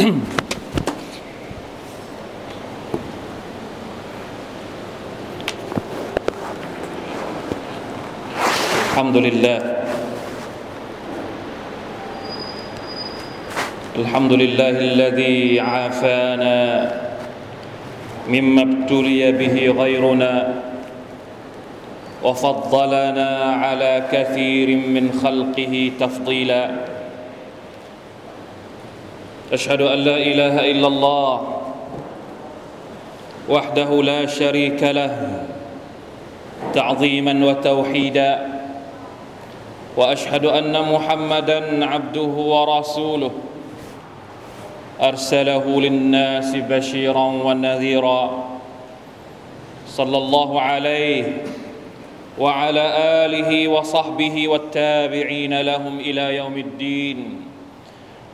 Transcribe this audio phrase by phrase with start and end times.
[8.90, 9.58] الحمد لله.
[14.00, 16.60] الحمد لله الذي عافانا
[18.28, 20.54] مما ابتلي به غيرنا
[22.24, 26.89] وفضلنا على كثير من خلقه تفضيلا.
[29.52, 31.62] أشهد أن لا إله إلا الله
[33.48, 35.42] وحده لا شريك له
[36.74, 38.46] تعظيما وتوحيدا
[39.96, 43.30] وأشهد أن محمدا عبده ورسوله.
[45.02, 48.44] أرسله للناس بشيرا ونذيرا.
[49.88, 51.24] صلى الله عليه
[52.38, 52.84] وعلى
[53.26, 57.49] آله وصحبه والتابعين لهم إلى يوم الدين.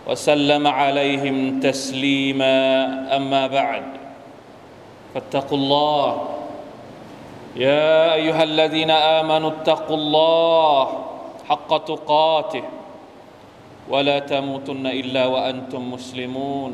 [0.08, 2.58] وسلم عليهم تسليما
[3.16, 3.86] اما بعد
[5.14, 6.08] فاتقوا الله
[7.56, 10.84] يا ايها الذين امنوا اتقوا الله
[11.50, 12.64] حق تقاته
[13.90, 16.74] ولا تموتن الا وانتم مسلمون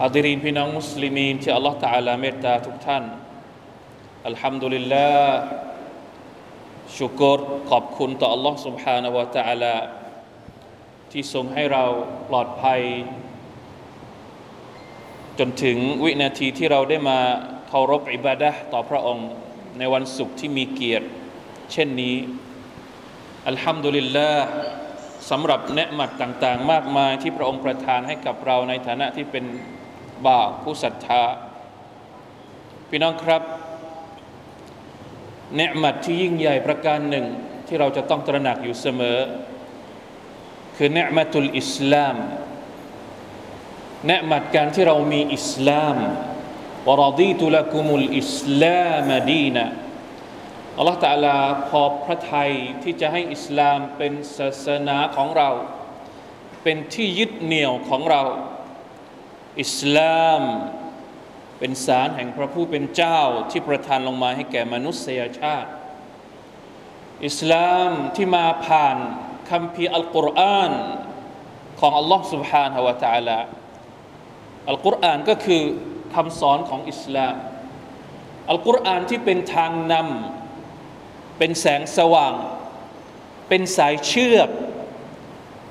[0.00, 3.04] حاضرين พี่น้องมุสลิมีนที่อัลลอฮฺ تعالى เมตตาทุกท่าน
[4.26, 5.38] อัลฮัมดุลิลลาห์
[6.98, 7.38] ชุกร
[7.70, 9.74] ขอบคุณต่อ Allah سبحانه และ تعالى
[11.11, 11.83] ที่ทรงให้เรา
[12.29, 12.81] ปลอดภัย
[15.39, 17.19] จนถึงวินาทีที่เราได้มา
[17.67, 19.29] เคารพอิบาดะต่อพระองค์
[19.79, 21.07] ในวันศุกร์ที่มีเกียรติ
[21.71, 22.15] เช่นนี้
[23.47, 24.45] อัลฮัมดุลิลลาห์
[25.29, 29.45] สำหรับเนืมัดต่างๆ มากมายที่พระองค์ประทานให้กับเราในฐานะที่เป็น
[30.25, 31.23] บ่าวผู้ศรัทธา
[32.89, 33.41] พี่น้องครับ
[35.55, 37.25] เนืมัดที่ยิ่งใหญ่ประการหนึ่ง
[37.67, 39.17] ที่เราจะต้องตระหนักอยู่เสมอ
[40.77, 42.15] คือเนืมัตุลอิสลาม
[44.07, 45.97] เนืมัดการที่เรามีอิสลาม
[46.87, 49.65] วรดีตุลกุมุลอิสลามดีนะ
[50.77, 51.37] อัลลอฮฺตะลา
[51.69, 52.51] พอพระทัย
[52.83, 55.49] ที่จะให้อิสลามเป็นศาสนาของเรา
[56.63, 58.23] เป็นที่ยึดเหนี่ยวของเรา
[59.61, 60.41] อิสลาม
[61.59, 63.19] เป็นสารแห่งพระผู้เป็นเจ้า
[63.51, 65.69] ที่ประทานลงมาให้แก่มนุษยชาติ
[67.25, 68.97] อิสลามที่มาผ่าน
[69.50, 70.72] คำพีอัลกุรอาน
[71.80, 73.38] ของอัลลอฮ์ سبحانه และ تعالى
[74.68, 75.62] อัลกุรอานก็คือ
[76.14, 77.36] คำสอนของอิสลาม
[78.50, 82.34] อัลกุรอานที่เป็นทางนำเป็นแสงสว่าง
[83.48, 84.50] เป็นสายเชือก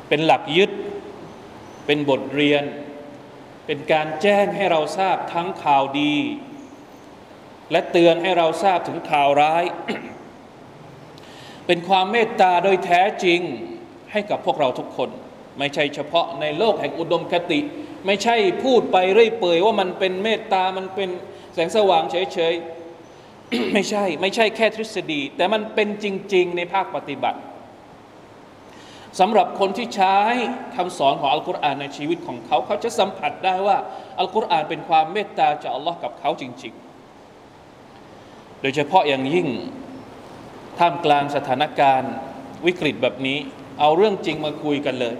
[0.08, 0.72] เป็นหลักยึด
[1.86, 2.64] เป็นบทเรียน
[3.66, 6.16] เป็นการแจ้งให้เราทราบทั้งข่าวดี
[7.72, 9.64] และเตือนให้เราทราบถึงข่าวร้าย
[11.66, 13.41] เป็นความเมตตาโดยแท้จริง
[14.12, 15.10] ให้กับพวกเราทุกคน
[15.59, 17.60] ไม่ใช่เฉพาะในโลกแห่งอุดมคติ
[18.06, 21.09] ไม่ใช่พูดไปเรื่อยเปื่อยว่ามันเป็นเมตตามันเป็น
[21.55, 27.38] แสงสว่างเฉยๆไม่ใช่ไม่ใช่แค่ทฤษฎี แต่มันเป็นจริง ๆ ในภาคปฏิบัติ
[29.21, 30.16] สำหรับคนที่ใช้
[30.76, 33.76] คำสอนของอัลกุรอานในชีวิตของเขา เขาจะสัมผัสได้ว่า
[34.19, 36.75] อัลกุรอานเป็นความเมตตาจากอัลลอฮ์กับเขาจริง
[37.69, 39.49] ๆ โดยเฉพาะอย่างยิ่ง
[40.78, 42.12] ท่ามกลางสถานการณ์
[42.66, 43.38] วิกฤตแบบนี้
[43.81, 45.16] เอาเรื่องจริงมาคุยกันเลย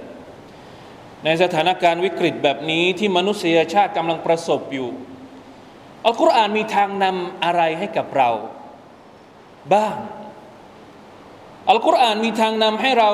[1.24, 4.88] ในสถานการณ์วิกฤตแบบนี้ที่มนุษยชาติกำลังประสบอยู่
[6.04, 8.30] อัลกุรอานมีทางนำอะไรให้กับเรา
[9.74, 9.96] บ้าง
[11.68, 13.10] อัลกุรอานมีทางนำให้เรา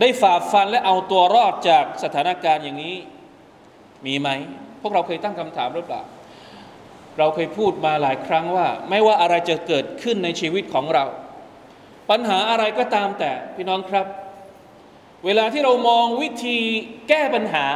[0.00, 2.96] ได้ฝ่าฟันและเอาตัวรอดจากสถานการณ์อย่างนี้
[4.06, 4.28] มีไหม
[4.80, 6.02] พวกเราเคยตั้งคำถามหรือเปล่า
[7.18, 11.04] เราเคยพูดมาหลายครั้งว่า ไม่ว่าอะไรจะเกิดขึ้นในชีวิตของเรา
[12.10, 14.06] ปัญหาอะไรก็ตามแต่พี่น้องครับ
[15.24, 16.58] เวลาที่เรามองวิธี
[17.08, 17.66] แก้ปัญหา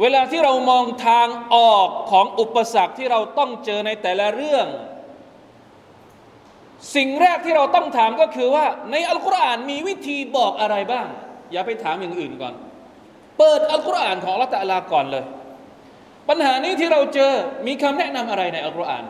[0.00, 4.66] เวลาที่เรามองทางออกของอุปสรรคที่เราต้องเจอในแต่ละเรื่อง
[6.96, 11.06] สิ่งแรกที่เราต้องถามก็คือว่า ในอัลกุรอานมีวิธีบอกอะไรบ้าง
[11.52, 12.54] อย่าไปถามอย่างอื่นก่อน
[13.38, 15.24] เปิดอัลกุรอานของละตะลาก่อนเลย
[16.28, 17.32] ปัญหานี้ที่เราเจอ
[17.66, 19.04] มีคำแนะนำอะไรในอัลกุรอาน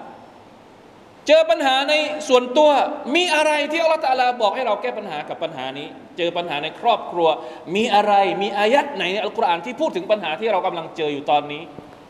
[1.26, 1.94] เจอปัญหาใน
[2.28, 2.70] ส่วนตัว
[3.14, 5.88] มีอะไรที่อัลลอฮฺตะลาบอกให้เราแก้ปัญหากับปัญหานี้
[6.19, 7.28] เจอปัญหาในครอบครัว
[7.74, 11.62] มีอะไรมีอายัดไหนในอัลกุรอานที่พูดถึงปัญหาที่เรากำลังเจออยู่ตอนนี้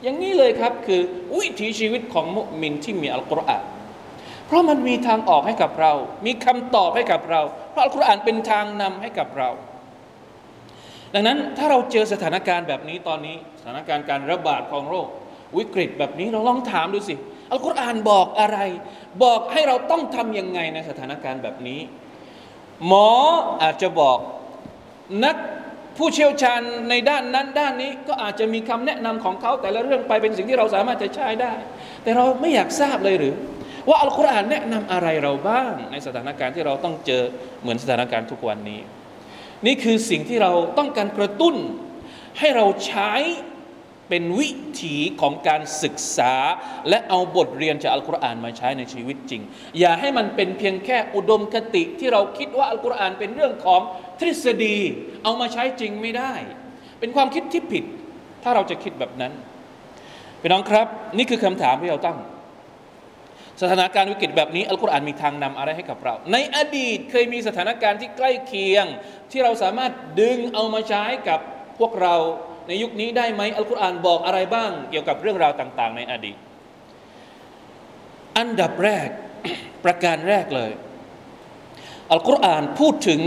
[0.03, 1.01] อย่างนี้เลยครับคือ
[1.39, 3.63] วิถีชีวิตของมุมินที่มีอัลกุรอาน
[4.47, 5.93] เพราะมันมีทางออกให้กับเรา
[6.27, 9.51] มีคำตอบให้กับเรา เพราะอัลกุรอานเป็นทางนำให้กับเรา
[11.15, 15.09] ดังนั้นถ้าเราเจอสถานการณ์แบบนี้ตอนนี้ สถานการณ์การระบาดของโรค
[15.59, 17.15] วิกฤตแบบนี้เราลองถามดูสิ
[17.53, 18.59] อัลกุรอานบอกอะไร
[19.25, 21.81] บอกให้เราต้องทำยังไงในสถานการณ์แบบนี้
[22.87, 23.11] หมอ
[23.63, 24.19] อาจจะบอก
[25.25, 25.37] นัก
[25.99, 26.61] ผู้เชี่ยวชาญ
[26.91, 31.53] ในด้านนั้นด้านนี้ก็อาจจะมีคำแนะนำของเขาแต่ละเรื่องไปเป็นสิ่งที่เราสามารถจะใช้ได้
[32.03, 33.35] แต่เราไม่อยากทราบเลยหรือ
[33.89, 37.23] ว่าอัลกุรอานแนะนำอะไรเราบ้าง ในสถานการณ์ที่เราต้องเจอ
[37.63, 38.81] เหมือนสถานการณ์ทุกวันนี้
[39.67, 41.55] นี่คือสิ่งที่เราต้องการกระตุ้น
[42.39, 43.13] ให้เราใช้
[44.09, 44.51] เป็นวิ
[44.83, 46.35] ถีของการศึกษา
[46.89, 49.43] และเอาบทเรียนจากอัลกุรอานมาใช้ในชีวิตจริง
[49.81, 53.81] อย่าให้มันเป็นเพียงแค่อุดมคติที่เราคิดว่าอัลกุรอานเป็นเรื่องของ
[54.21, 54.79] ทฤษฎี
[55.25, 56.35] เอามาใช้จริงไม่ได้
[57.01, 57.85] เป็นความคิดที่ผิด
[58.43, 59.33] ถ้าเราจะคิดแบบนั้น
[60.41, 62.19] พี่น้องครับ นี่คือคำถามที่เราตั้ง
[63.61, 68.87] สถานการณ์วิกฤตแบบนี้อัลกุรอานมีทางนำอะไรให้กับเรา ในอดีตเคยมีสถานการณ์ที่ใกล้เคียง
[69.31, 71.41] ที่เราสามารถดึงเอามาใช้กับ
[71.79, 72.17] พวกเรา
[72.68, 76.38] ในยุคนี้ได้ไหมอัลกุรอานบอกอะไรบ้าง เกี่ยวกับเรื่องราวต่าง ๆ ในอดีต
[78.38, 79.10] อันดับแรก
[79.84, 80.72] ประการแรกเลย
[82.12, 83.22] อัลกุรอานพูดถึง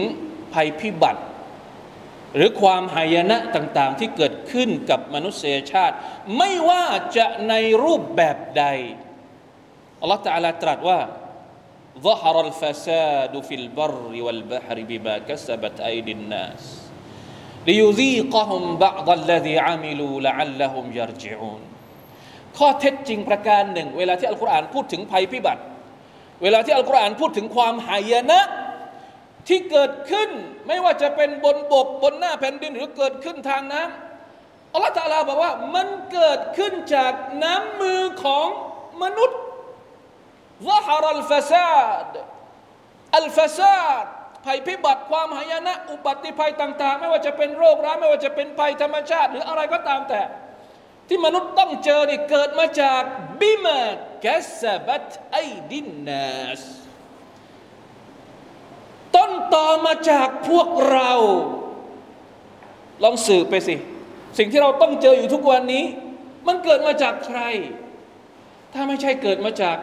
[0.55, 1.23] ภัยพิบัติ
[2.37, 5.95] หรือความหายนะต่าง ๆ ที่เกิดขึ้นกับมนุษยชาติ
[6.39, 6.87] ไม่ว่า
[7.17, 7.55] จะใน
[7.85, 8.65] รูปแบบใด
[10.01, 11.01] อัลลอฮฺตะอาลาตรัสว่า
[12.01, 16.84] ظهر الفساد في البر والبحر بما كسبت أيدي الناس
[17.68, 21.62] ลิยูซีกอฮุมบะดัลลดีอามิลูละอัลละฮุมยาริอูน
[22.58, 25.62] ข้อเท็จจริงประการหนึ่ง เวลาที่อัลกุรอานพูดถึงภัยพิบัติ
[26.44, 28.40] เวลาที่อัลกุรอานพูดถึงความหายนะ
[29.48, 30.30] ที่เกิดขึ้น
[30.68, 37.14] ไม่ว่าจะเป็นบนบกบนหน้าแผ่นดินหรือเกิดขึ้นทางน้ำอัลลอฮฺตาลาบอกว่ามันเกิดขึ้นจาก
[37.44, 38.48] น้ำมือของ
[39.04, 39.40] มนุษย์
[40.68, 42.12] วะฮารัลฟาซาด
[43.18, 44.06] อัลฟาซาด
[44.46, 50.22] ภัยพิบัติความหายนะ อุบัติภัยต่าง ๆ ไม่ว่าจะเป็นโรคร้ายไม่ว่าจะเป็นภัยธรรมชาติ หรืออะไรก็ตามแต่
[51.08, 53.02] ที่มนุษย์ต้องเจอนี่เกิดมาจาก
[53.40, 53.80] บิมา
[54.22, 54.26] แก
[54.60, 55.36] สบัตไอ
[55.72, 56.62] ดินนัส
[59.16, 61.12] ต้นต่อมาจากพวกเรา
[63.04, 63.76] ลองสืบไปสิ
[64.38, 65.84] สิ่งที่เราต้องเจออยู่ทุกวันนี้
[66.48, 67.42] มันเกิดมาจากใคร
[68.74, 69.78] ถ้าไม่ใช่เกิดมาจาก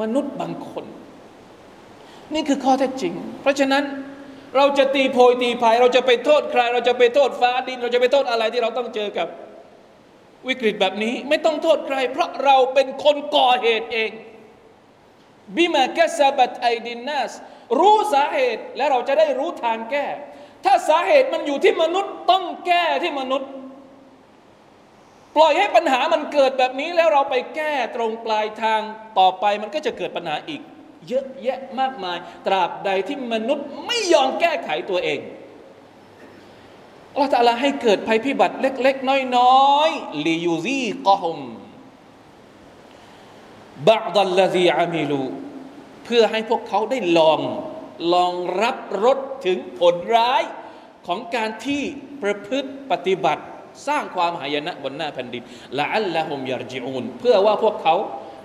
[0.00, 0.84] มนุษย์บางคน
[2.34, 3.84] นี่คือข้อเท็จจริง เพราะฉะนั้น
[4.56, 9.28] เราจะตีโพยตีพายเราจะไปโทษใคร เราจะไปโทษฟ้าดิน เราจะไปโทษอะไรที่เราต้องเจอกับ
[10.48, 14.10] วิกฤตแบบนี้ ไม่ต้องโทษใคร เพราะเราเป็นคนก่อเหตุเอง
[15.56, 17.32] บิมาแกซาบัตไอดินนัส
[17.78, 20.06] รู้สาเหตุและเราจะได้รู้ทางแก้
[20.64, 23.48] ถ้าสาเหตุมันอยู่ที่มนุษย์ต้องแก้ที่มนุษย์
[25.36, 28.80] ปล่อยให้ปัญหามันเกิดแบบนี้แล้วเราไปแก้ตรงปลายทาง
[29.18, 30.60] ต่อไปมันก็จะเกิดปัญหาอีก
[31.10, 35.20] เยอะแยะมากมาย ตราบใดที่มนุษย์ไม่ยอมแก้ไขตัวเอง
[37.12, 41.38] อัลลอฮฺตาลาให้เกิดภัยพิบัติเล็ก ๆ น้อยๆลิยูซีกอฮุม
[43.88, 45.22] บาดัลลซีอามิลู
[46.04, 47.40] เพื่อให้พวกเขาได้ลอง
[48.14, 50.42] ลองรับรสถึงผลร้าย
[51.06, 51.82] ของการที่
[52.22, 53.44] ประพฤติปฏิบัติ
[53.86, 55.42] สร้างความหายนะบนหน้าแผ่นดิน
[55.78, 57.94] ละอัลละฮุมยารจิอูนเพื่อว่าพวกเขา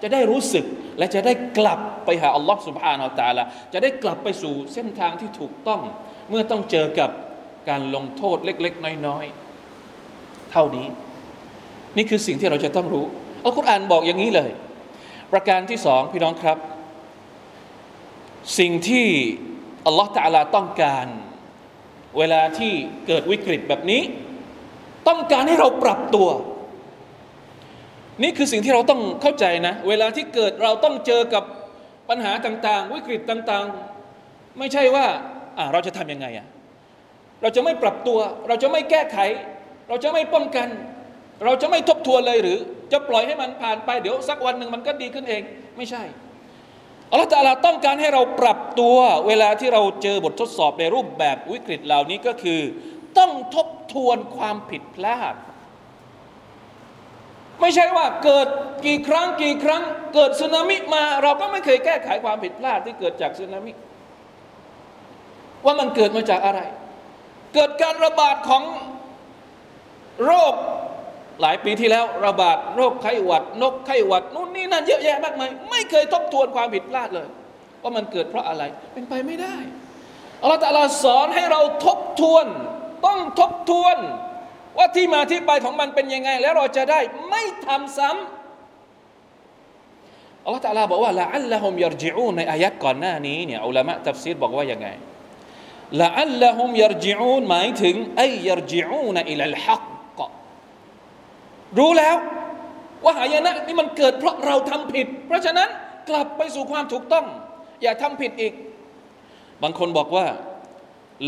[0.02, 0.66] จะได้รู้สึก
[0.98, 3.44] และจะได้กลับไปหาอัลลอฮ์สุบฮานาอัลตาลา
[3.74, 5.82] จะได้กลับไปสู่เส้นทางที่ถูกต้อง
[6.30, 7.10] เมื่อต้องเจอกับ
[7.70, 9.26] การลงโทษเล็ก ๆ น้อย
[9.90, 10.88] ๆ เท่านี้
[11.98, 13.06] นี่คือสิ่งที่เราจะต้องรู้
[13.44, 14.52] อัลกุรอานบอกอย่างนี้เลย
[15.32, 16.58] ประการที่สองพี่น้องครับ
[18.60, 19.08] สิ่งที่
[19.86, 21.06] อัลลอฮ์ตาลาต้องการ
[22.18, 22.74] เวลาที่
[23.08, 24.02] เกิดวิกฤตแบบนี้
[25.08, 26.28] ต้องการให้เราปรับตัว
[28.24, 31.44] นี่คือสิ่งที่เราต้องเข้าใจนะ เวลาที่เกิดเราต้องเจอกับ
[32.10, 35.06] ปัญหาต่าง ๆ วิกฤตต่างๆ ไม่ใช่ว่า
[35.58, 36.48] อ่าเราจะทำยังไงอะ
[37.42, 39.18] เราจะไม่ปรับตัว เราจะไม่แก้ไข
[39.90, 40.68] เราจะไม่ป้องกัน
[41.44, 42.58] เราจะไม่ทบทวนเลยหรือ
[42.92, 45.42] จะปล่อยให้มันผ่านไปเดี๋ยวสักวันหนึ่งมันก็ดีขึ้นเอง
[45.78, 46.04] ไม่ใช่
[47.12, 52.62] อัลลอฮฺตาลาต้องการให้เราปรับตัว เวลาที่เราเจอบททดสอบในรูปแบบวิกฤตเหล่านี้ก็คือ
[53.18, 55.34] ต้องทบทวนความผิดพลาด
[57.62, 58.48] ไม่ใช่ว่าเกิด
[58.86, 59.82] กี่ครั้งกี่ครั้ง
[60.16, 63.72] เกิดสึนามิมา เราก็ไม่เคยแก้ไขความผิดพลาดที่เกิดจากสึนามิ
[65.66, 66.62] ว่ามันเกิดมาจากอะไร
[67.54, 68.64] เกิดการระบาดของ
[70.26, 70.54] โรค
[71.42, 77.28] หลายปีที่แล้วระบาดโรคไข้หวัด นกไข้หวัดนู่นนี่นั่นเยอะแยะมากมายไม่เคยทบทวนความผิดพลาดเลย
[77.82, 79.56] ว่ามันเกิดเพราะอะไรเป็นไปไม่ได้
[80.42, 82.46] อัลลอฮฺตะลาสอนให้เราทบทวน
[83.06, 83.98] ต้องทบทวน
[84.78, 88.18] ว่าที่มาที่ไปของมันเป็นยังไง แล้วเราจะได้ไม่ทำซ้ำ
[90.44, 94.88] อัลลอฮฺตะลาบอกว่าละอัลละฮุมยารจิอูในอายัดก่อนหน้านี้เนี่ยอุลามะตัฟซีรบอกว่ายังไง
[96.02, 99.84] ละอัลละฮุมยารจิอูหมายถึงไอยารจิอูนอิลลฮัก
[101.78, 102.16] รู้แล้ว
[103.04, 105.70] ว่าหายนะนี่มันเกิดเพราะเราทำผิด เพราะฉะนั้น
[106.10, 107.26] กลับไปสู่ความถูกต้อง
[107.84, 108.54] อย่าทำผิดอีก
[109.64, 110.26] บางคนบอกว่า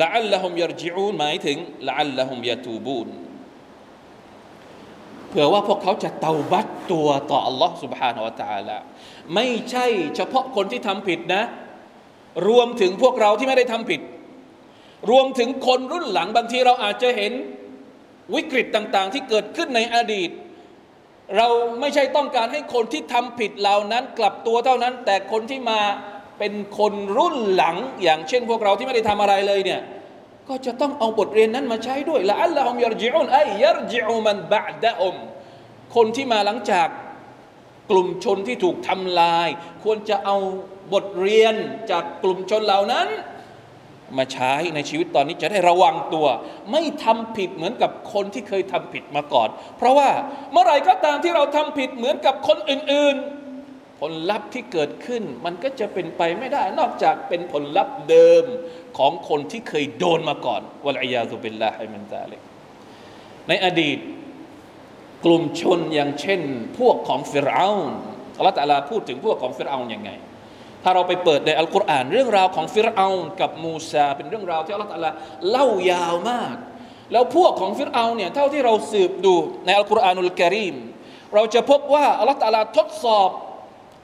[0.02, 3.08] ละอัลละฮุมยารจิอูนหมายถึงละอัลละฮุมยาตูบูน
[5.29, 8.79] เผื่อว่าพวกเขาจะเตาบัตตัวต่อ Allah سبحانه และ تعالى
[9.35, 11.43] ไม่ใช่เฉพาะคนที่ทำผิดนะ
[12.49, 14.01] รวมถึงพวกเราที่ไม่ได้ทำผิด
[15.11, 17.33] รวมถึงคนรุ่นหลังบางทีเราอาจจะเห็น
[18.35, 20.31] วิกฤตต่าง ๆ ที่เกิดขึ้นในอดีต
[21.37, 21.49] เรา
[21.81, 25.81] ไม่ใช่ต้องการให้คนที่ทำผิดเหล่านั้นกลับตัวเท่านั้น แต่คนที่มา
[26.39, 29.81] เป็นคนรุ่นหลัง อย่างเช่น พวกเราที่ไม่ได้ทำอะไรเลยเนี่ย
[30.50, 35.16] ก็จะต้องเอาบทเรียนนั้นมาใช้ด้วยละอัลลอฮุมยรจิอุนไอยรจิอุมันบะดะอม
[35.96, 36.88] คนที่มาหลังจาก
[37.92, 39.48] กลุ่มชนที่ถูกทำลาย
[39.84, 40.38] ควรจะเอา
[40.94, 41.54] บทเรียน
[41.92, 43.08] จากกลุ่มชนเหล่านั้น
[44.18, 46.28] มาใช้ในชีวิตตอนนี้จะได้ระวังตัว
[46.72, 50.10] ไม่ทำผิดเหมือนกับคนที่เคยทำผิดมาก่อน เพราะว่า
[50.52, 53.37] เมื่อไหร่ก็ตามที่เราทำผิดเหมือนกับคนอื่นๆ
[54.00, 58.46] ผลลัพธ์ที่เกิดขึ้นมันก็จะเป็นไปไม่ได้ นอกจากเป็นผลลัพธ์เดิม
[58.98, 62.42] ของคนที่เคยโดนมาก่อนوالعياذ بالله من ذلك
[63.48, 64.00] ในอดีต
[65.26, 66.42] กลุ่มชนอย่างเช่น
[66.80, 67.92] พวกของฟิรเอาน
[68.38, 70.12] อัลลอฮฺตะลาพูดถึงพวกของฟิรเอานยังไง
[70.84, 75.12] ถ้าเราไปเปิดในอัลกุรอาน เรื่องราวของฟิรเอานกับมูซา เป็นเรื่องราวที่อัลลอฮฺตะลา
[75.52, 76.56] เล่ายาวมาก
[77.12, 79.36] แล้วพวกของฟิรเอานเนี่ยเท่าที่เราสืบดู
[79.66, 80.76] ในอัลกุรอานุลกิริม
[81.34, 83.30] เราจะพบว่าอัลลอฮฺตะลาทดสอบ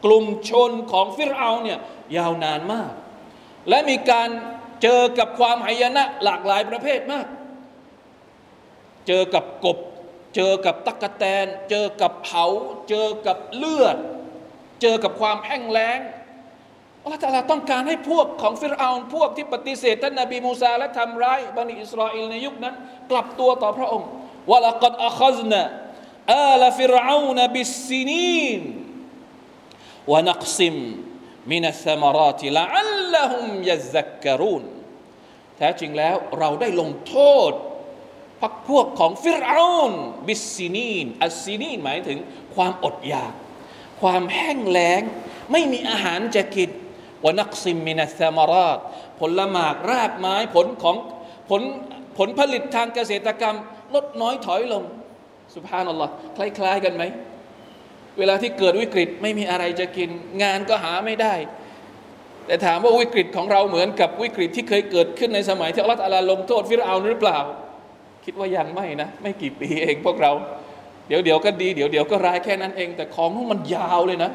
[0.03, 1.79] กลุ่มชนของฟิรเอาเนี่ย
[2.17, 2.91] ยาวนานมาก
[3.69, 4.29] และมีการ
[4.83, 7.27] เจอกับความหายนะหลากหลายประเภทมาก
[9.07, 9.77] เจอกับกบ
[10.35, 12.45] เจอกับตักกะแตน เจอกับเผา
[12.89, 13.97] เจอกับเลือด
[14.81, 15.99] เจอกับความแห้งแล้ง
[17.01, 22.75] อัลลอฮฺตะลาต้องการให้พวกของฟิรเอาพวกที่ปฏิเสธท่านนบีมูซาและทำร้ายบันิอิสราเอลในยุคนั้น
[23.11, 24.07] กลับตัวต่อพระองค์
[24.51, 34.63] ولقد أخذنا آل فرعون بالسنين ونقص من الثمرات لعلهم يذكرون
[35.57, 37.15] แท้จริงแล้วเราได้ลงโท
[37.49, 37.51] ษ
[38.41, 39.93] พรรคพวกของฟิรเอาน
[40.27, 42.19] بالسنين السنينหมายถึง
[42.55, 43.33] ความอดอยาก
[44.01, 45.01] ความแห้งแล้ง
[45.51, 46.69] ไม่มีอาหารจะกิน
[47.25, 48.79] ونقص من الثمرات
[49.19, 50.95] ผลหมากรากไม้ผลของ
[51.49, 51.61] ผล
[52.17, 53.57] ผลผลิตทางเกษตรกรรม
[53.93, 54.83] ลดน้อยถอยลง
[55.55, 57.03] สุภานัลลอฮ์คล้าย ๆ กันไหม
[58.17, 60.09] เวลาที่เกิดวิกฤตไม่มีอะไรจะกิน
[60.43, 61.33] งานก็หาไม่ได้
[62.45, 67.39] แต่ถามว่าวิกฤตของเราเหมือนกับวิกฤตที่เคยเกิดขึ้นในสมัยที่อัลลอฮฺลาลงโทษฟิรเอาหรือเปล่า
[68.25, 70.31] คิดว่ายังไม่นะ ไม่กี่ปีเองพวกเรา
[71.07, 74.31] เดี๋ยวเดี๋ยวก็ดีเดี๋ยวเดี๋ยวก็ร้ายแค่นั้นเอง แต่ของมันยาวเลยนะ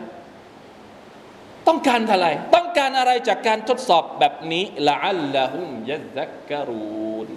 [1.68, 7.28] ต้องการอะไรต้องการอะไรจากการทดสอบแบบนี้ละอัลละฮุมยัซักกะรูน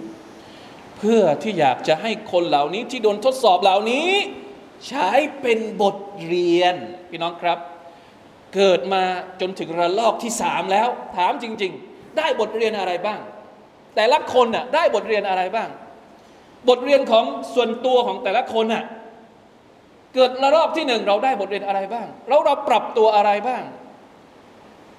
[0.98, 4.10] เพื่อที่อยากจะให้คนเหล่านี้ที่โดนทดสอบเหล่านี้
[4.88, 5.08] ใช้
[5.40, 5.96] เป็นบท
[6.26, 6.74] เรียน
[7.10, 7.58] พี่น้องครับ
[8.54, 9.02] เกิดมา
[9.40, 13.20] จนถึงระลอกที่สามแล้ว ถามจริง ๆ ได้บทเรียนอะไรบ้าง
[13.96, 15.68] แต่ละคนน่ะได้บทเรียนอะไรบ้าง
[16.68, 17.24] บทเรียนของ
[17.54, 18.84] ส่วนตัวของแต่ละคนน่ะ
[20.14, 23.62] เกิดระลอกที่หนึ่งเราได้บทเรียนอะไรบ้างเราเราปรับตัวอะไรบ้าง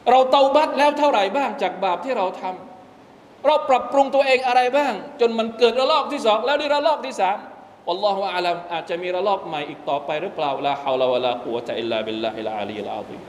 [0.09, 7.37] เราเตาบัตแล้วเท่าไหร่บ้างจากบาปที่เราทำเราปรับปรุงตัวเองอะไรบ้าง จนมันเกิดระลอกที่สองแล้วนี่ระลอกที่สาม
[7.90, 13.20] อัลลอฮฺอาลัมอาจจะมีระลอกใหม่อีกต่อไปหรือเปล่าลาฮาวลาวะลากุวะตะอิลลาบิลลาฮิลอาลีลอาซิม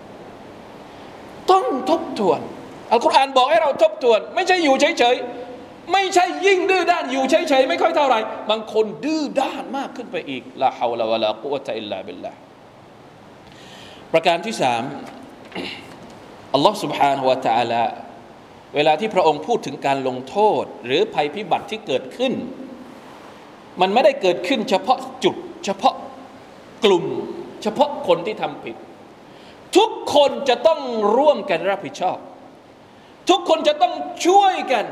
[1.51, 2.41] ต้องทบทวน
[2.91, 12.31] อัลกุรอานบอกให้เราทบทวน ไม่ใช่อยู่เฉยๆไม่ใช่ยิ่งดื้อด้านอยู่เฉยๆไม่ค่อยเท่าไหร่บางคนดื้อด้านมากขึ้นไปอีกลาฮาวลาวะลากุวะตะอิลลาบิลลา
[14.13, 14.83] ประการที่สาม
[16.53, 17.83] อัลลอฮ์ سبحانه และ تعالى
[18.75, 22.33] เวลาที่พระองค์พูดถึงการลงโทษ หรือภัยพิบัติที่เกิดขึ้น
[23.80, 25.94] มันไม่ได้เกิดขึ้นเฉพาะจุด เฉพาะ
[26.84, 27.04] กลุ่ม
[27.62, 28.76] เฉพาะคนที่ทำผิด
[29.76, 30.80] ทุกคนจะต้อง
[31.16, 32.18] ร่วมกันรับผิดชอบ
[33.30, 33.94] ทุกคนจะต้อง
[34.26, 34.86] ช่วยกัน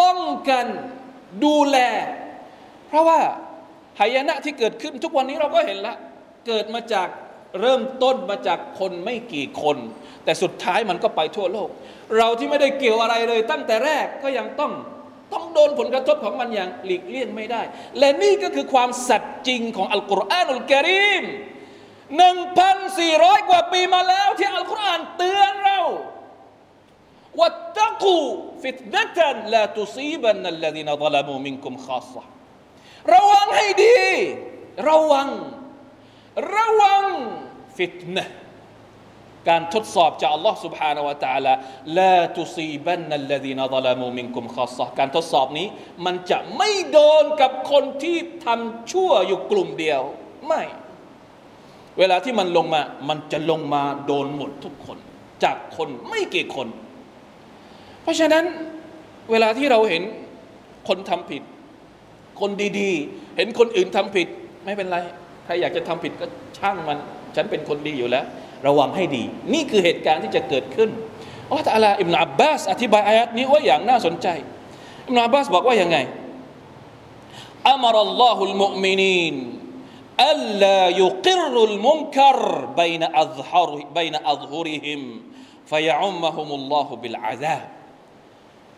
[0.00, 0.18] ป้อง
[0.48, 0.66] กัน
[1.44, 1.78] ดูแล
[2.88, 3.20] เพราะว่า
[4.00, 5.94] หายนะที่เกิดขึ้นทุกวันนี้เราก็เห็นละ
[6.46, 7.08] เกิดมาจาก
[7.60, 9.76] เริ่มต้นมาจากคนไม่กี่คน
[10.24, 11.68] แต่สุดท้ายมันก็ไปทั่วโลก
[12.18, 14.72] เราที่ไม่ได้เกี่ยวอะไรเลยตั้งแต่แรกก็ยังต้อง
[15.32, 17.62] ต้องโดนผลกระทบของมันอย่างหลีกเลี่ยงไม่ได้
[17.98, 21.24] และนี่ก็คือความสัตย์จริงของอัลกุรอานอุลกิริม
[22.16, 25.80] หนึ่งพันสี่ร้อยกว่าปีมาแล้วที่อัลกุรอานเตือนเรา
[27.40, 28.18] วัตตะกู
[28.62, 32.22] ฟิตนะตันลาตุซีบันนัลลดีนซลามูมินกุมคาสะ
[33.12, 34.00] ระวังให้ดี
[34.88, 35.28] ระวัง
[36.54, 37.04] ระวัง
[37.76, 38.24] ฟิตนะ
[39.49, 41.53] การทดสอบจากอัลลอฮ์ سبحانه และ تعالى
[41.99, 45.67] ลาตุซีบันนัลลดีนซลามูมินกุมคาสะการทดสอบนี้
[46.05, 50.01] มันจะไม่โดนกับคนที่ทำชั่วอยู่กลุ่มเดียว
[50.47, 50.63] ไม่
[51.99, 54.97] เวลาที่มันลงมา มันจะลงมาโดนหมดทุกคน
[55.43, 56.67] จากคนไม่กี่คน
[58.01, 58.43] เพราะฉะนั้น
[59.31, 60.03] เวลาที่เราเห็น
[60.87, 61.43] คนทำผิด
[62.41, 64.27] คนดีๆ เห็นคนอื่นทำผิด
[64.65, 64.97] ไม่เป็นไร
[65.45, 66.25] ใครอยากจะทำผิดก็
[66.57, 66.97] ช่างมัน
[67.35, 68.25] ฉันเป็นคนดีอยู่แล้ว
[68.67, 70.89] ระวังให้ดี นี่คือเหตุการณ์ที่จะเกิดขึ้น
[71.47, 74.27] อัลลอฮฺตะลาอิบนาอับบาสอธิบายอายัดนี้ว่าอย่างน่าสนใจ
[75.07, 75.97] อิบนาอับบาสบอกว่ายังไง
[77.71, 79.35] อัมรัลลอฮุลมุมินีน
[80.33, 82.39] ألا يقر المنكر
[82.81, 85.01] بين أظهر بين أظهرهم
[85.65, 87.67] فيعمهم الله بالعذاب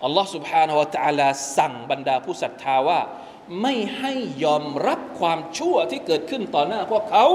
[0.05, 3.00] อัลลอฮ์ سبحانه และ تعالى สั่งบรรดาผู้ศรัทธาว่า
[3.62, 7.25] ไม่ให้ยอมรับความชั่วที่เกิดขึ้นต่อหน้าพวกเขา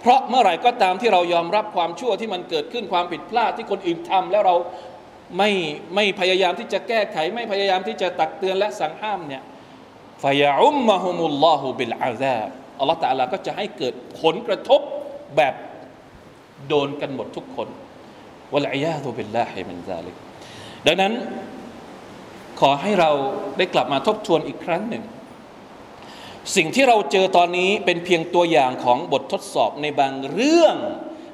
[0.00, 4.56] เพราะเมื่อไหร่ก็ตามที่เรายอมรับความชั่วที่มันเกิดขึ้นความผิดพลาดที่คนอื่นทำแล้วเรา
[5.38, 5.50] ไม่
[5.94, 9.42] ไม่พยายามที่จะแก้ไข ไม่พยายามที่จะตักเตือนและสั่งห้ามเนี่ย
[10.24, 12.48] ฟยาอุมมะฮุมุลลอฮุบิลอาซาบ
[12.80, 14.80] อัลลอฮฺตาลาก็จะให้เกิดผลกระทบ
[15.36, 15.54] แบบ
[16.68, 17.68] โดนกันหมดทุกคน
[18.52, 20.14] วะลัยยาตุบิลลาฮิมินซาลิก
[20.86, 21.12] ดังนั้น
[22.60, 23.10] ขอให้เรา
[23.58, 25.02] ได้กลับมาทบทวนอีกครั้งหนึ่ง
[26.56, 30.76] สิ่งที่เราเจอตอนนี้เป็นเพียงตัวอย่างของบททดสอบในบางเรื่อง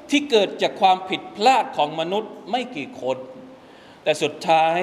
[0.09, 3.17] ที่เกิดจากความผิดพลาดของมนุษย์ไม่กี่คน
[4.03, 4.79] แต่สุดท้าย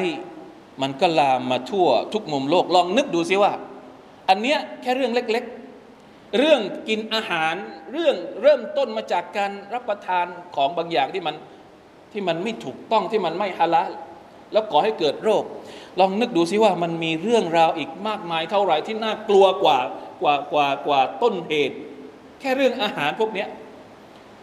[0.83, 3.53] มันก็ลามมาทั่วทุกมุมโลกลองนึกดูซิว่า
[4.29, 7.55] อันเนี้ยแค่เรื่องเล็กๆ เรื่องกินอาหาร
[7.93, 10.27] เรื่องเริ่มต้นมาจากการรับประทาน
[10.57, 11.35] ของบางอย่างที่มัน
[12.13, 13.91] ที่มันไม่ถูกต้องที่มันไม่ฮาลาล
[14.53, 15.45] แล้วก่อให้เกิดโรค
[16.01, 19.79] ลองนึกดูซิว่ามันมีเรื่องราวอีกมากมายเท่าไหร่ที่น่ากลัวกว่า
[20.25, 21.77] กว่ากว่ากว่าต้นเหตุ
[22.41, 23.47] แค่เรื่องอาหารพวกนี้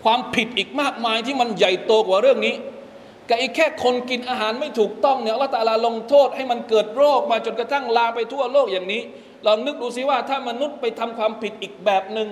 [0.03, 2.55] ความผิดอีกมากมายที่มันใหญ่โตกว่าเรื่องนี้
[3.29, 9.01] กับอีกแค่คนกินอาหารไม่ถูกต้องเนี่ยละตาลาลงโทษให้มันเกิดโรคมาจนกระทั่งลาไปทั่วโลกอย่างนี้
[9.45, 12.27] ลองนึกดูซิว่าถ้ามนุษย์ไปทำความผิดอีกแบบหนึ่ง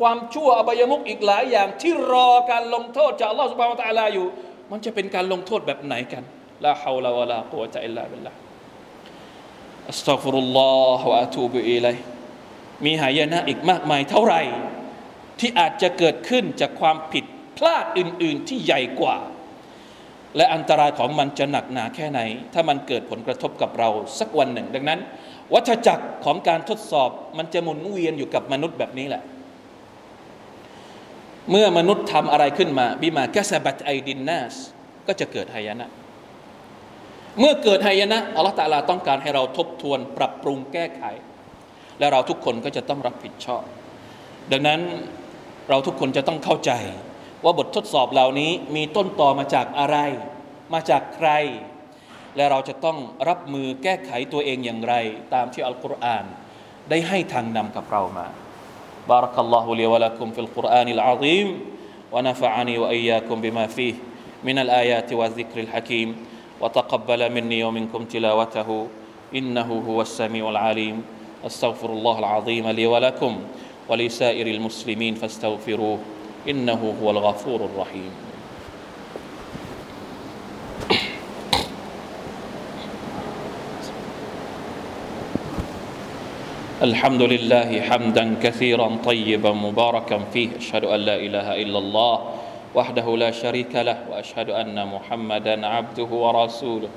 [0.00, 4.26] ความชั่วอบายมุกอีกหลายอย่าง ที่รอการลงโทษจากอัลลอฮฺสุบฮานตะลาอยู่
[4.70, 6.22] มันจะเป็นการลงโทษแบบไหนกัน
[6.64, 8.32] ลาฮาวลาวะลากุวะตะอิลลาบิลลา
[9.90, 11.96] อัสตัฟุรุลลอฮฺวะอะตูบิอิลัย
[12.84, 14.42] มีหายนะอีกมากมายเท่าไหร่
[15.40, 17.24] ที่อาจจะเกิดขึ้นจากความผิด
[17.56, 19.16] พลาดอื่น ๆที่ใหญ่กว่า
[20.36, 22.20] และอันตรายของมันจะหนักหนาแค่ไหน
[22.54, 25.00] ถ้ามันเกิดผลกระทบกับเราสักวันหนึ่ง ดังนั้น
[25.54, 29.22] วัฏจักรของการทดสอบมันจะหมุนเวียนอยู่กับมนุษย์แบบนี้แหละ
[31.50, 34.54] เมื่อมนุษย์ทำอะไรขึ้นมาบิมาแกสบัตไอดินนัส
[35.06, 35.86] ก็จะเกิดหายนะ
[37.38, 41.04] เมื่อเกิดหายนะอัลลอฮฺตาลาต้องการให้เราทบทวนปรับปรุงแก้ไข
[41.99, 43.63] และเราทุกคนก็จะต้องรับผิดชอบ
[44.51, 44.81] ดังนั้น
[45.69, 46.71] เราทุกคนจะต้องเข้าใจ
[47.43, 49.97] ว่าบททดสอบเหล่านี้มีต้นต่อมาจากอะไร
[50.73, 51.29] มาจากใคร
[52.35, 52.97] และเราจะต้อง
[53.29, 54.93] รับมือแก้ไขตัวเองอย่างไร
[55.33, 56.25] ตามที่อัลกุรอาน
[56.89, 58.27] ได้ให้ทางนำกับเรามา
[59.09, 61.47] بارك الله لي ولكم في القرآن العظيم
[62.13, 63.95] ونفعني وإياكم بما فيه
[64.43, 66.09] من الآيات والذكر الحكيم
[66.61, 68.69] وتقبل مني ومنكم تلاوته
[69.35, 70.95] إنه هو السميع العليم
[71.46, 73.40] أستغفر الله العظيم لي ولكم
[73.88, 75.98] ولسائر المسلمين فاستغفروه
[76.48, 78.10] إنه هو الغفور الرحيم.
[86.82, 90.48] الحمد لله حمدا كثيرا طيبا مباركا فيه.
[90.56, 92.20] أشهد أن لا إله إلا الله
[92.74, 96.88] وحده لا شريك له وأشهد أن محمدا عبده ورسوله.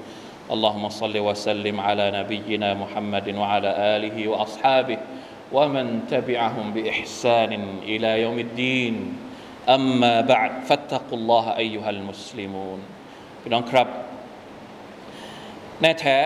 [0.54, 4.98] اللهم صل وسلم على نبينا محمد وعلى آله وأصحابه
[5.52, 8.94] ومن تبعهم بإحسان إلى يوم الدين
[9.68, 12.80] أما بعد فاتقوا الله أيها المسلمون
[13.42, 13.88] พี่น้องครับ
[15.80, 16.16] แน่แท้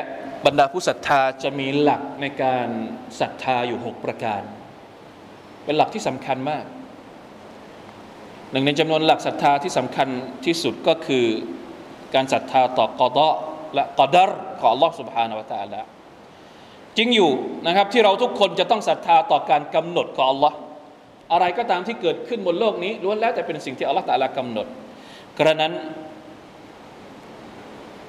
[0.46, 2.68] บรรดาผู้ศรัทธาจะมีหลักในการ
[3.20, 4.42] ศรัทธาอยู่ 6 ประการ
[5.64, 6.64] เป็นหลักที่สำคัญมาก
[8.50, 10.08] หนึ่งในจำนวนหลักศรัทธาที่สำคัญ
[10.44, 11.26] ที่สุดก็คือ
[12.14, 13.34] การศรัทธาต่อกอดะ
[13.74, 15.80] และกอดรของ Allah سبحانه และ تعالى
[16.96, 17.30] จริงอยู่
[17.66, 20.52] นะครับที่เราทุกคนจะต้องศรัทธาต่อการกำหนดของ Allah
[21.32, 24.66] อะไรก็ตามที่เกิดขึ้นบนโลกนี้ล้วนแล้วแต่เป็นสิ่งที่ Allah ตะลากำหนด
[25.38, 25.72] กระนั้น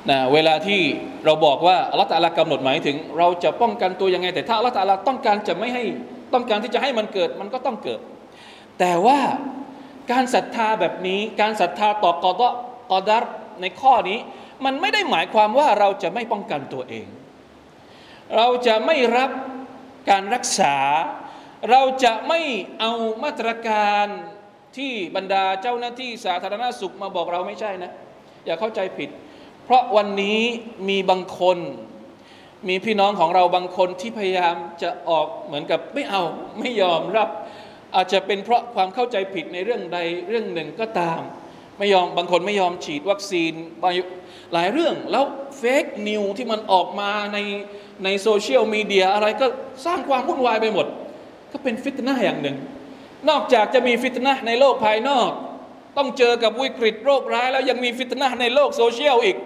[0.09, 0.81] นะเวลาที่
[1.25, 5.83] เราบอกว่าอัลลอฮฺตะลากำหนดหมายถึง เราจะป้องกันตัวยังไง แต่ถ้าอัลลอฮฺตะลาต้องการจะไม่ให้
[6.33, 7.99] ต้องการที่จะให้มันเกิดมันก็ต้องเกิด
[8.79, 9.19] แต่ว่า
[10.11, 12.41] การศรัทธาแบบนี้ การศรัทธาต่อกอด
[12.91, 13.23] กอดัร
[13.61, 14.19] ในข้อนี้
[14.64, 17.06] มันไม่ได้หมายความว่าเราจะไม่ป้องกันตัวเอง
[18.36, 19.30] เราจะไม่รับ
[20.10, 20.76] การรักษา
[21.70, 22.40] เราจะไม่
[22.80, 22.92] เอา
[23.24, 24.06] มาตรการ
[24.76, 27.92] ที่บรรดาเจ้าหน้าที่สาธารณสุขมาบอกเราไม่ใช่นะ
[28.46, 29.10] อย่าเข้าใจผิด
[29.64, 30.40] เพราะวันนี้
[30.88, 31.58] มีบางคน
[32.68, 36.22] มีพี่น้องของเราบางคนที่พยายามจะออกเหมือนกับไม่เอา
[36.58, 37.28] ไม่ยอมรับ
[37.94, 39.98] อาจจะเป็นเพราะความเข้าใจผิดในเรื่องใด
[40.28, 41.20] เรื่องหนึ่งก็ตาม
[41.78, 43.52] ไไม่ยอมบางคนไม่ยอมฉีดวัคซีน
[44.52, 45.24] หลายเรื่องแล้ว
[45.58, 47.38] fake news ที่มันออกมาใน
[48.04, 49.46] ในโซเชียลมีเดียอะไรก็
[49.86, 50.86] สร้างความวุ่นวายไปหมด
[51.52, 52.56] ก็เป็นฟิตนะอย่างหนึ่ง
[53.28, 55.30] นอกจากจะมีฟิตนะในโลกภายนอก
[55.96, 59.36] ต้องเจอกับวิกฤตโรคร้าย แล้วยังมีฟิตนะในโลกโซเชียลอีก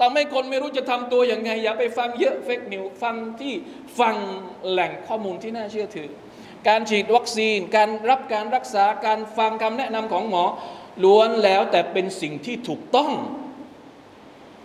[0.00, 3.52] ทำให้คนไม่รู้จะทำตัวยังไง อย่าไปฟังเยอะเฟกนิวฟังที่
[3.98, 4.14] ฟัง
[4.70, 6.08] แหล่งข้อมูลที่น่าเชื่อถือ
[6.68, 10.44] การฉีดวัคซีน การรับการรักษาการฟังคำแนะนำของหมอ
[11.04, 13.10] ล้วนแล้วแต่เป็นสิ่งที่ถูกต้อง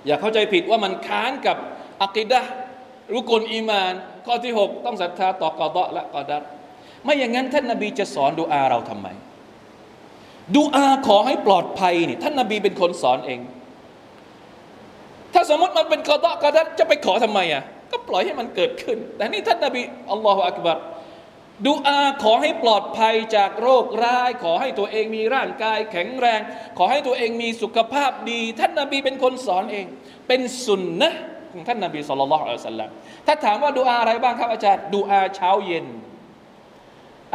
[0.06, 1.58] อย่าเข้าใจผิดว่ามันค้านกับ
[2.04, 2.42] อักิดะ
[3.14, 3.94] รุกลอีมาน
[4.26, 6.44] ข้อที่ 6 ต้องศรัทธาต่อกอดะและกอดัร
[7.04, 9.08] ไม่อย่างนั้นท่านนาบีจะสอนดูอาเราทำไม
[10.56, 13.40] ดูอาขอให้ปลอดภัยนี่ท่านนาบีเป็นคนสอนเอง
[15.34, 20.78] ถ้าสมมติมันเป็นกอดะกอดัรจะไปขอทำไมอะก็ปล่อยให้มันเกิดขึ้น แต่นี่ท่านนาบีอัลลอฮฺอักบัร
[21.66, 26.40] ดูอาขอให้ปลอดภัยจากโรคร้าย ขอให้ตัวเองมีร่างกายแข็งแรง
[26.78, 29.86] ขอให้ตัวเองมีสุขภาพดี ท่านนาบีเป็นคนสอนเอง
[30.28, 31.12] เป็นสุนนะ
[31.54, 32.92] ของท่านนาบีสุลต่านละอัลสลัม
[33.26, 35.86] ถ้าถามว่าดูอาอะไรบ้างครับอาจารย์ดูอาเช้าเย็น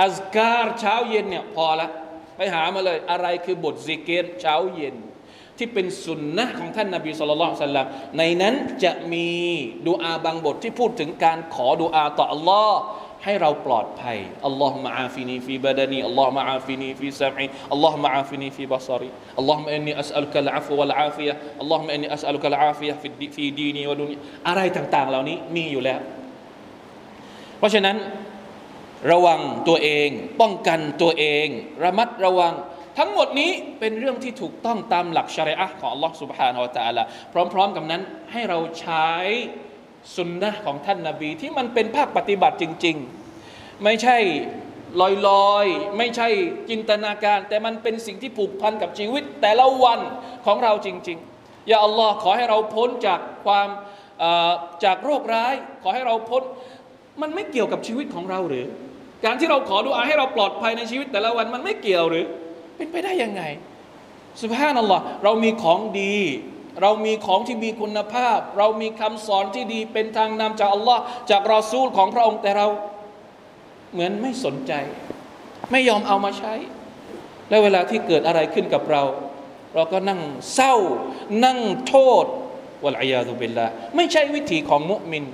[0.03, 1.89] อัสการเช้าเย็นเนี่ยพอละ
[2.37, 4.97] ไปหามาเลยอะไรคือบทซิกิรเช้าเย็น
[5.59, 7.87] ที่เป็นสุนนะของท่านนบี صلى الله عليه وسلم
[8.19, 8.55] ในนั้น
[8.85, 9.29] จะมี
[9.89, 12.79] ดูอาบางบทที่พูดถึงการขอดูอาต่ออัลลอฮ์
[13.24, 24.16] ให้เราปลอดภัยอัลลอฮฺมะอาฟินีฟีบาดานีอัลลอฮฺมะอาฟินีฟีซัมอีอัลลอฮฺมะอาฟินีฟีบัซารีอัลลอฮฺมะอินนีอัสอัลุกัลอาฟุวัลอาฟิยะอัลลอฮฺมะอินนีอัสอัลุกัลอาฟิยะฟีฟีดีนีวะดุนี
[24.48, 26.00] อะไรต่างๆเหล่านี้มีอยู่แล้ว
[27.58, 27.98] เพราะฉะนั้น
[29.12, 30.10] ระวังตัวเอง
[30.42, 31.48] ป้องกันตัวเอง
[31.84, 32.54] ระมัดระวัง
[33.00, 37.04] ทั้งหมดนี้เป็นเรื่องที่ถูกต้องตามหลักชริอะของ Allah سبحانه และ تعالى
[37.54, 39.10] พร้อมๆกับนั้นให้เราใช้
[40.17, 42.97] สุนนะของท่านนาบีที่มันเป็นภาคปฏิบัติจริง
[43.41, 44.19] ๆ ไม่ใช่
[45.29, 46.29] ลอยๆ ไม่ใช่
[46.71, 50.01] จินตนาการ แต่มันเป็นสิ่งที่ผูกพันกับชีวิตแต่ละวัน
[50.47, 53.69] ของเราจริง ๆ อย่าอัลลอฮ์ขอให้เราพ้นจากความ
[54.85, 56.43] จากโรคร้าย ขอให้เราพ้น
[57.23, 58.67] มันไม่เกี่ยวกับชีวิตของเราหรือ
[59.25, 62.27] การที่เราขอดูอาให้เราปลอดภัยในชีวิตแต่ละวันมันไม่เกี่ยวหรือ
[62.77, 63.43] เป็นไปได้ยังไง
[64.41, 66.17] สุภาพนัลลอฮ์เรามีของดี
[66.83, 72.67] เรามีของที่มีคุณภาพ เรามีคำสอนที่ดีเป็นทางนำจากอัลลอฮ์จากรอซูลของพระองค์แต่เรา
[73.93, 74.73] เหมือนไม่สนใจ
[75.71, 76.55] ไม่ยอมเอามาใช้
[77.49, 79.03] และเวลาที่เกิดอะไรขึ้นกับเรา
[79.75, 80.21] เราก็นั่ง
[80.55, 80.75] เศร้า
[81.45, 82.25] นั่งโทษ
[82.85, 85.25] วะลัยาตุบิลละไม่ใช่วิถีของมุมิน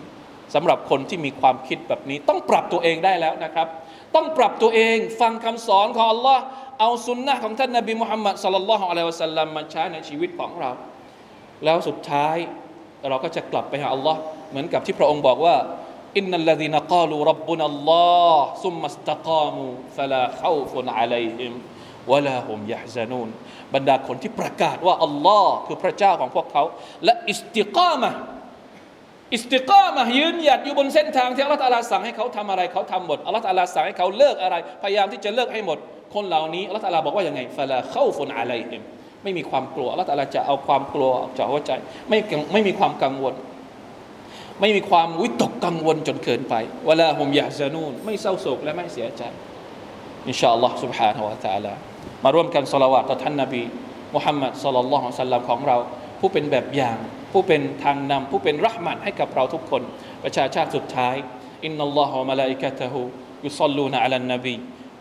[0.55, 3.69] สำหรับคนที่มีความคิดแบบนี้ ต้องปรับตัวเองได้แล้วนะครับ
[4.15, 6.43] ต้องปรับตัวเองฟังคำสอนของอัลลอฮ์
[6.81, 10.71] เอาสุนนะของท่านนบีมุฮัมมัดสัลลัลลอฮุอะลัยฮิวะสัลลัมมาใช้ในชีวิตของเรา
[11.65, 12.37] แล้วสุดท้าย
[13.09, 14.19] เราก็จะกลับไปหาอัลลอฮ์
[14.51, 15.57] เหมือนกับที่พระองค์บอกว่า
[16.17, 19.65] อินนัลลดีนกาลูรับบุนัลลอฮ์ซุมมัสตะกามู
[19.99, 21.53] ฟลาข้าฟุนอะลัยฮิม
[22.11, 23.29] วะลาฮุมยะฮซานูน
[23.75, 26.63] บรรดาคนที่ประกาศว่าอัลลอฮ์คือพระเจ้าของพวกเขา
[27.05, 28.11] และอิสติกามะ
[29.35, 35.79] อิสติกามะยืนหยัดอยู่บนเส้นทางที่อัลลอฮฺตาลาสั่งให้เขาทำอะไรเขาทำหมดอัลลอฮฺตาลาสั่งให้เขาเลิกอะไร พยายามที่จะเลิกให้หมด
[36.15, 38.83] คนเหล่านี้อัลลอฮฺตาลาบอกว่ายังไงฟลาข้าฟุนอะลัยฮิม
[39.26, 41.72] ไม่มีความกลัวอัลลอฮฺจะเอาความกลัวออกจากหัวใจ
[42.10, 42.20] ไม่
[42.54, 43.34] ไม่มีความกังวล
[44.62, 46.56] ไม่มีความวิตกกังวลจนเกินไป
[46.88, 49.24] เวลาผมอยากจะนู่นไม่เศร้าโศกและไม่เสียใจ
[50.28, 51.74] อินชาอัลลอฮฺ سبحانه และ تعالى
[52.24, 53.64] มาร่วมกันสละวะต่อท่านนบี
[54.16, 55.78] มุฮัมมัดสัลลัลลอฮุสัลลัมของเรา
[56.20, 56.98] ผู้เป็นแบบอย่าง
[57.32, 59.82] ผู้เป็นทางนำผู้เป็นรัหมัดให้กับเราทุกคน
[60.24, 61.16] ประชาชาติสุดท้าย
[61.66, 63.02] อินนัลลอฮฺวะมะลาอิกะตะฮู
[63.46, 64.56] ยุซัลลูนอะลันนบี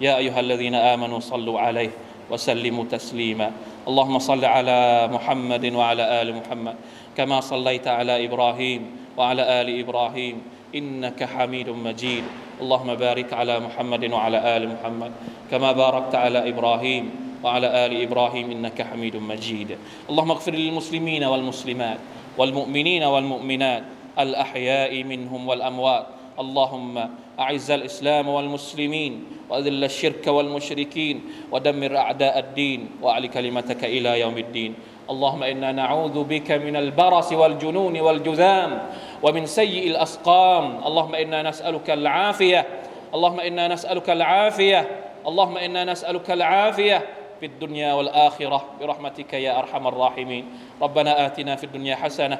[0.04, 1.94] ยาอัยฮัลลซีนอามานูซัลลูอะลัยฮิ
[2.30, 3.48] وسلموا تسليما
[3.85, 6.75] اللهم صل على محمد وعلى آل محمد
[7.17, 8.81] كما صليت على إبراهيم
[9.17, 10.35] وعلى آل إبراهيم.
[10.75, 12.23] إنك حميد مجيد.
[12.61, 15.11] اللهم بارك على محمد وعلى آل محمد
[15.51, 17.03] كما باركت على إبراهيم
[17.43, 18.51] وعلى آل إبراهيم.
[18.51, 19.77] إنك حميد مجيد.
[20.09, 21.99] اللهم اغفر للمسلمين والمسلمات
[22.37, 23.83] والمؤمنين والمؤمنات
[24.19, 26.05] الأحياء منهم والأموات.
[26.39, 26.95] اللهم
[27.39, 31.21] أعز الإسلام والمسلمين وأذل الشرك والمشركين
[31.51, 34.73] ودمر أعداء الدين وأعل كلمتك إلى يوم الدين.
[35.09, 38.81] اللهم إنا نعوذ بك من البرص والجنون والجذام
[39.23, 40.81] ومن سيء الأسقام.
[40.85, 42.65] اللهم إنا نسألك العافية.
[43.13, 44.87] اللهم إنا نسألك العافية.
[45.27, 47.01] اللهم إنا نسألك العافية.
[47.39, 50.45] في الدنيا والآخرة برحمتك يا أرحم الراحمين.
[50.81, 52.39] ربنا آتنا في الدنيا حسنة